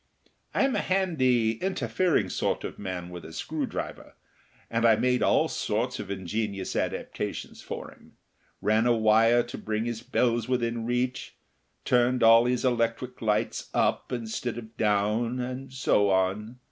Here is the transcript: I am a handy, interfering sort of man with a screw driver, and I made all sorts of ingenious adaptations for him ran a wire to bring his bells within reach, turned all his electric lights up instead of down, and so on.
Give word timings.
I 0.55 0.63
am 0.63 0.75
a 0.75 0.79
handy, 0.79 1.51
interfering 1.61 2.27
sort 2.29 2.63
of 2.63 2.79
man 2.79 3.09
with 3.09 3.23
a 3.23 3.31
screw 3.31 3.67
driver, 3.67 4.15
and 4.67 4.83
I 4.83 4.95
made 4.95 5.21
all 5.21 5.47
sorts 5.47 5.99
of 5.99 6.09
ingenious 6.09 6.75
adaptations 6.75 7.61
for 7.61 7.91
him 7.91 8.13
ran 8.63 8.87
a 8.87 8.97
wire 8.97 9.43
to 9.43 9.57
bring 9.59 9.85
his 9.85 10.01
bells 10.01 10.49
within 10.49 10.87
reach, 10.87 11.35
turned 11.85 12.23
all 12.23 12.45
his 12.45 12.65
electric 12.65 13.21
lights 13.21 13.69
up 13.75 14.11
instead 14.11 14.57
of 14.57 14.75
down, 14.75 15.39
and 15.39 15.71
so 15.71 16.09
on. 16.09 16.57